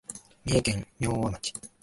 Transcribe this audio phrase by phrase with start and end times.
[0.45, 1.53] 三重県明和町